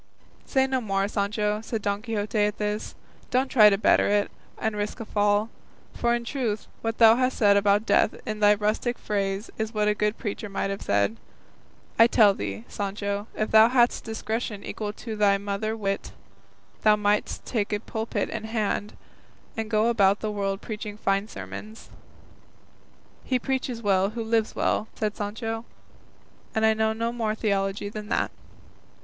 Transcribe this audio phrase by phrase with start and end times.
[0.47, 2.95] "Say no more, Sancho," said Don Quixote at this;
[3.29, 5.51] "don't try to better it, and risk a fall;
[5.93, 9.87] for in truth what thou hast said about death in thy rustic phrase is what
[9.87, 11.17] a good preacher might have said.
[11.99, 16.13] I tell thee, Sancho, if thou hadst discretion equal to thy mother wit,
[16.81, 18.97] thou mightst take a pulpit in hand,
[19.55, 21.91] and go about the world preaching fine sermons."
[23.23, 25.63] "He preaches well who lives well," said Sancho,
[26.55, 28.31] "and I know no more theology than that."